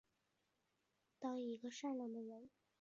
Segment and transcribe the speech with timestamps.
[1.19, 2.49] 当一个善良的人